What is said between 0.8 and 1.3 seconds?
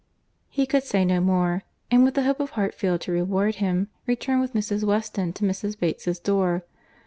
say no